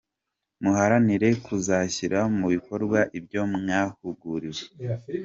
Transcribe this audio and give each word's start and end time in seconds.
Muharanire 0.61 1.29
kuzashyira 1.45 2.19
mu 2.37 2.47
bikorwa 2.53 2.99
ibyo 3.17 3.41
mwahuguriwe”. 3.53 4.63